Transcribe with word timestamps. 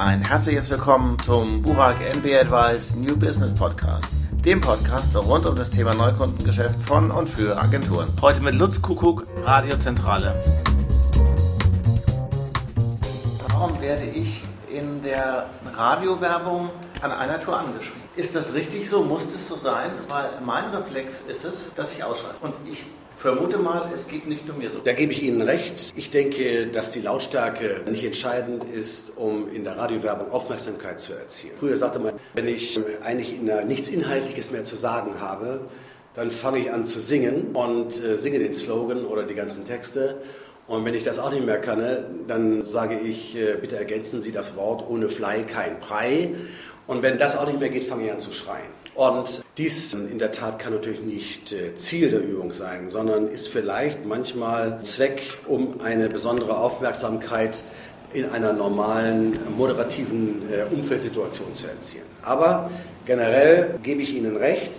Ein 0.00 0.22
herzliches 0.22 0.70
Willkommen 0.70 1.18
zum 1.18 1.60
Burak 1.60 1.96
NB 2.00 2.34
Advice 2.34 2.94
New 2.94 3.18
Business 3.18 3.54
Podcast, 3.54 4.08
dem 4.46 4.62
Podcast 4.62 5.14
rund 5.14 5.44
um 5.44 5.56
das 5.56 5.68
Thema 5.68 5.92
Neukundengeschäft 5.92 6.80
von 6.80 7.10
und 7.10 7.28
für 7.28 7.60
Agenturen. 7.60 8.08
Heute 8.22 8.40
mit 8.40 8.54
Lutz 8.54 8.80
Kuckuck, 8.80 9.26
Radiozentrale. 9.44 10.40
Warum 13.46 13.78
werde 13.82 14.04
ich 14.04 14.42
in 14.72 15.02
der 15.02 15.50
Radiowerbung 15.74 16.70
an 17.00 17.12
einer 17.12 17.40
Tour 17.40 17.58
angeschrieben? 17.58 18.00
Ist 18.16 18.34
das 18.34 18.54
richtig 18.54 18.88
so? 18.88 19.02
Muss 19.02 19.32
das 19.32 19.48
so 19.48 19.56
sein? 19.56 19.90
Weil 20.08 20.28
mein 20.44 20.64
Reflex 20.66 21.22
ist 21.26 21.44
es, 21.44 21.64
dass 21.74 21.92
ich 21.92 22.04
ausschreibe. 22.04 22.36
Und 22.40 22.54
ich 22.68 22.84
vermute 23.16 23.58
mal, 23.58 23.90
es 23.94 24.08
geht 24.08 24.26
nicht 24.26 24.46
nur 24.46 24.56
mir 24.56 24.70
so. 24.70 24.78
Da 24.78 24.92
gebe 24.92 25.12
ich 25.12 25.22
Ihnen 25.22 25.42
recht. 25.42 25.92
Ich 25.94 26.10
denke, 26.10 26.68
dass 26.68 26.90
die 26.90 27.00
Lautstärke 27.00 27.82
nicht 27.90 28.04
entscheidend 28.04 28.64
ist, 28.64 29.16
um 29.16 29.52
in 29.52 29.64
der 29.64 29.76
Radiowerbung 29.76 30.30
Aufmerksamkeit 30.30 31.00
zu 31.00 31.12
erzielen. 31.12 31.54
Früher 31.58 31.76
sagte 31.76 31.98
man, 31.98 32.14
wenn 32.34 32.48
ich 32.48 32.80
eigentlich 33.04 33.40
nichts 33.66 33.88
Inhaltliches 33.90 34.50
mehr 34.50 34.64
zu 34.64 34.74
sagen 34.74 35.20
habe, 35.20 35.68
dann 36.14 36.30
fange 36.30 36.58
ich 36.58 36.72
an 36.72 36.84
zu 36.84 37.00
singen 37.00 37.54
und 37.54 38.02
äh, 38.02 38.18
singe 38.18 38.40
den 38.40 38.52
Slogan 38.52 39.04
oder 39.04 39.22
die 39.22 39.34
ganzen 39.34 39.64
Texte. 39.64 40.16
Und 40.70 40.84
wenn 40.84 40.94
ich 40.94 41.02
das 41.02 41.18
auch 41.18 41.32
nicht 41.32 41.44
mehr 41.44 41.60
kann, 41.60 41.82
dann 42.28 42.64
sage 42.64 42.96
ich, 42.96 43.36
äh, 43.36 43.56
bitte 43.60 43.76
ergänzen 43.76 44.20
Sie 44.20 44.30
das 44.30 44.54
Wort 44.54 44.88
ohne 44.88 45.08
Fly 45.08 45.42
kein 45.42 45.80
Brei. 45.80 46.32
Und 46.86 47.02
wenn 47.02 47.18
das 47.18 47.36
auch 47.36 47.44
nicht 47.44 47.58
mehr 47.58 47.70
geht, 47.70 47.82
fange 47.82 48.04
ich 48.06 48.12
an 48.12 48.20
zu 48.20 48.32
schreien. 48.32 48.70
Und 48.94 49.42
dies 49.58 49.94
in 49.94 50.20
der 50.20 50.30
Tat 50.30 50.60
kann 50.60 50.72
natürlich 50.72 51.00
nicht 51.00 51.52
äh, 51.52 51.74
Ziel 51.74 52.12
der 52.12 52.22
Übung 52.22 52.52
sein, 52.52 52.88
sondern 52.88 53.26
ist 53.26 53.48
vielleicht 53.48 54.06
manchmal 54.06 54.80
Zweck, 54.84 55.20
um 55.48 55.80
eine 55.80 56.08
besondere 56.08 56.56
Aufmerksamkeit 56.56 57.64
in 58.12 58.26
einer 58.26 58.52
normalen, 58.52 59.40
moderativen 59.56 60.42
äh, 60.52 60.72
Umfeldsituation 60.72 61.52
zu 61.52 61.66
erzielen. 61.66 62.06
Aber 62.22 62.70
generell 63.06 63.74
gebe 63.82 64.02
ich 64.02 64.14
Ihnen 64.14 64.36
recht, 64.36 64.70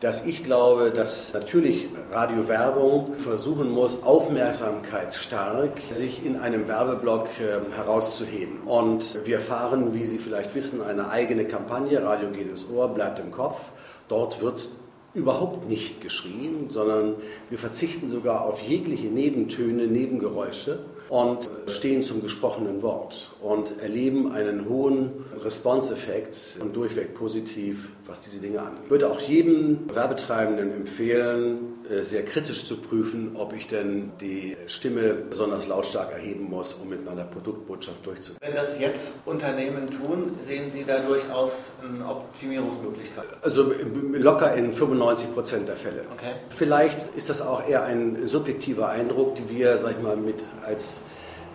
dass 0.00 0.26
ich 0.26 0.44
glaube, 0.44 0.90
dass 0.90 1.32
natürlich 1.32 1.88
Radiowerbung 2.12 3.14
versuchen 3.16 3.70
muss, 3.70 4.02
aufmerksamkeitsstark 4.02 5.80
sich 5.90 6.24
in 6.24 6.36
einem 6.36 6.68
Werbeblock 6.68 7.28
äh, 7.40 7.74
herauszuheben. 7.74 8.60
Und 8.66 9.18
wir 9.24 9.40
fahren, 9.40 9.94
wie 9.94 10.04
Sie 10.04 10.18
vielleicht 10.18 10.54
wissen, 10.54 10.82
eine 10.82 11.10
eigene 11.10 11.46
Kampagne, 11.46 12.02
Radio 12.02 12.30
geht 12.30 12.48
ins 12.48 12.68
Ohr, 12.68 12.88
bleibt 12.88 13.18
im 13.18 13.30
Kopf. 13.30 13.60
Dort 14.08 14.42
wird 14.42 14.68
überhaupt 15.16 15.68
nicht 15.68 16.00
geschrien, 16.00 16.68
sondern 16.70 17.14
wir 17.50 17.58
verzichten 17.58 18.08
sogar 18.08 18.44
auf 18.44 18.60
jegliche 18.60 19.06
Nebentöne, 19.06 19.86
Nebengeräusche 19.86 20.78
und 21.08 21.48
stehen 21.66 22.02
zum 22.02 22.22
gesprochenen 22.22 22.82
Wort 22.82 23.30
und 23.40 23.80
erleben 23.80 24.32
einen 24.32 24.68
hohen 24.68 25.12
Response-Effekt 25.42 26.58
und 26.60 26.74
durchweg 26.74 27.14
positiv, 27.14 27.90
was 28.06 28.20
diese 28.20 28.38
Dinge 28.38 28.60
angeht. 28.60 28.80
Ich 28.84 28.90
würde 28.90 29.10
auch 29.10 29.20
jedem 29.20 29.94
Werbetreibenden 29.94 30.72
empfehlen, 30.72 31.76
äh, 31.88 32.02
sehr 32.02 32.24
kritisch 32.24 32.66
zu 32.66 32.78
prüfen, 32.78 33.36
ob 33.36 33.52
ich 33.52 33.68
denn 33.68 34.10
die 34.20 34.56
Stimme 34.66 35.14
besonders 35.14 35.68
lautstark 35.68 36.12
erheben 36.12 36.44
muss, 36.50 36.74
um 36.74 36.88
mit 36.88 37.04
meiner 37.04 37.24
Produktbotschaft 37.24 38.04
durchzukommen. 38.04 38.40
Wenn 38.42 38.54
das 38.56 38.80
jetzt 38.80 39.12
Unternehmen 39.24 39.88
tun, 39.88 40.34
sehen 40.42 40.70
Sie 40.70 40.84
da 40.84 40.98
durchaus 40.98 41.66
eine 41.82 42.08
Optimierungsmöglichkeit? 42.08 43.26
Also 43.42 43.72
locker 44.12 44.54
in 44.54 44.72
95 44.72 45.05
Prozent 45.14 45.68
der 45.68 45.76
Fälle. 45.76 46.02
Okay. 46.12 46.32
Vielleicht 46.48 47.14
ist 47.16 47.30
das 47.30 47.40
auch 47.40 47.66
eher 47.66 47.84
ein 47.84 48.26
subjektiver 48.26 48.88
Eindruck, 48.88 49.36
den 49.36 49.48
wir, 49.48 49.76
sag 49.76 49.92
ich 49.92 50.02
mal, 50.02 50.16
mit 50.16 50.44
als 50.64 51.02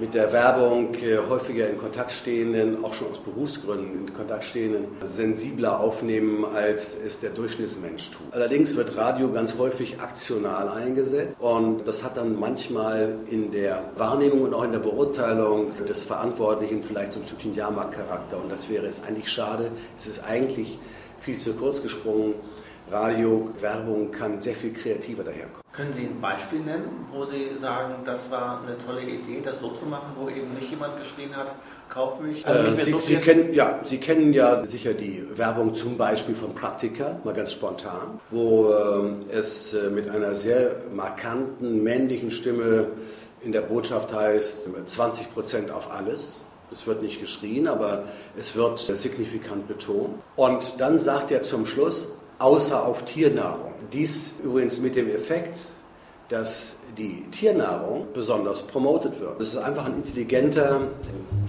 mit 0.00 0.14
der 0.14 0.32
Werbung 0.32 0.94
äh, 0.94 1.18
häufiger 1.28 1.68
in 1.68 1.76
Kontakt 1.76 2.12
stehenden, 2.12 2.82
auch 2.84 2.94
schon 2.94 3.10
aus 3.10 3.18
Berufsgründen 3.18 4.08
in 4.08 4.14
Kontakt 4.14 4.44
stehenden, 4.44 4.86
sensibler 5.02 5.78
aufnehmen, 5.78 6.46
als 6.54 6.98
es 6.98 7.20
der 7.20 7.30
Durchschnittsmensch 7.30 8.10
tut. 8.10 8.32
Allerdings 8.32 8.76
wird 8.76 8.96
Radio 8.96 9.30
ganz 9.30 9.58
häufig 9.58 10.00
aktional 10.00 10.70
eingesetzt 10.70 11.36
und 11.38 11.86
das 11.86 12.02
hat 12.02 12.16
dann 12.16 12.38
manchmal 12.38 13.16
in 13.30 13.52
der 13.52 13.90
Wahrnehmung 13.96 14.42
und 14.42 14.54
auch 14.54 14.64
in 14.64 14.72
der 14.72 14.78
Beurteilung 14.78 15.72
des 15.86 16.02
Verantwortlichen 16.02 16.82
vielleicht 16.82 17.12
so 17.12 17.20
ein 17.20 17.26
Stückchen 17.26 17.54
Jahrmarktcharakter 17.54 18.38
und 18.42 18.50
das 18.50 18.70
wäre 18.70 18.86
es 18.86 19.04
eigentlich 19.04 19.30
schade. 19.30 19.70
Es 19.98 20.06
ist 20.06 20.24
eigentlich 20.24 20.78
viel 21.20 21.36
zu 21.36 21.52
kurz 21.52 21.82
gesprungen. 21.82 22.34
Radio-Werbung 22.90 24.10
kann 24.10 24.40
sehr 24.40 24.54
viel 24.54 24.72
kreativer 24.72 25.22
daherkommen. 25.22 25.60
Können 25.72 25.92
Sie 25.92 26.02
ein 26.02 26.20
Beispiel 26.20 26.60
nennen, 26.60 27.06
wo 27.12 27.24
Sie 27.24 27.50
sagen, 27.58 27.94
das 28.04 28.30
war 28.30 28.62
eine 28.66 28.76
tolle 28.76 29.02
Idee, 29.02 29.40
das 29.42 29.60
so 29.60 29.68
zu 29.70 29.86
machen, 29.86 30.12
wo 30.16 30.28
eben 30.28 30.52
nicht 30.54 30.70
jemand 30.70 30.96
geschrien 30.96 31.34
hat, 31.36 31.54
kauf 31.88 32.20
mich? 32.20 32.46
Also 32.46 32.72
äh, 32.72 32.76
Sie, 32.84 32.90
so 32.90 33.00
Sie, 33.00 33.16
kennen, 33.16 33.54
ja, 33.54 33.80
Sie 33.84 33.98
kennen 33.98 34.32
ja 34.32 34.64
sicher 34.64 34.94
die 34.94 35.24
Werbung 35.36 35.74
zum 35.74 35.96
Beispiel 35.96 36.34
von 36.34 36.54
Praktika, 36.54 37.20
mal 37.24 37.34
ganz 37.34 37.52
spontan, 37.52 38.20
wo 38.30 38.72
äh, 38.72 39.36
es 39.36 39.74
äh, 39.74 39.90
mit 39.90 40.08
einer 40.08 40.34
sehr 40.34 40.76
markanten 40.92 41.82
männlichen 41.82 42.30
Stimme 42.30 42.88
in 43.42 43.52
der 43.52 43.62
Botschaft 43.62 44.12
heißt, 44.12 44.68
20 44.84 45.32
Prozent 45.32 45.70
auf 45.70 45.90
alles. 45.90 46.42
Es 46.72 46.86
wird 46.86 47.02
nicht 47.02 47.20
geschrien, 47.20 47.66
aber 47.66 48.04
es 48.38 48.54
wird 48.54 48.78
signifikant 48.78 49.66
betont. 49.66 50.10
Und 50.36 50.80
dann 50.80 50.98
sagt 50.98 51.30
er 51.32 51.42
zum 51.42 51.66
Schluss, 51.66 52.16
außer 52.40 52.84
auf 52.84 53.04
Tiernahrung. 53.04 53.72
Dies 53.92 54.34
übrigens 54.42 54.80
mit 54.80 54.96
dem 54.96 55.08
Effekt, 55.10 55.58
dass 56.28 56.80
die 56.96 57.24
Tiernahrung 57.30 58.06
besonders 58.14 58.62
promotet 58.62 59.18
wird. 59.20 59.40
Das 59.40 59.48
ist 59.48 59.56
einfach 59.56 59.84
ein 59.84 59.96
intelligenter 59.96 60.80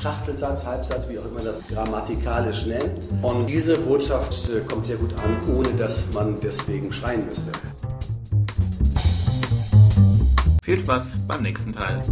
Schachtelsatz, 0.00 0.64
Halbsatz, 0.64 1.08
wie 1.08 1.18
auch 1.18 1.24
immer 1.24 1.40
das 1.40 1.66
grammatikalisch 1.66 2.66
nennt. 2.66 2.92
Und 3.22 3.46
diese 3.46 3.76
Botschaft 3.78 4.48
äh, 4.50 4.60
kommt 4.60 4.86
sehr 4.86 4.96
gut 4.96 5.12
an, 5.24 5.56
ohne 5.56 5.70
dass 5.70 6.04
man 6.12 6.38
deswegen 6.40 6.92
schreien 6.92 7.24
müsste. 7.26 7.50
Viel 10.62 10.78
Spaß 10.78 11.20
beim 11.26 11.42
nächsten 11.42 11.72
Teil. 11.72 12.02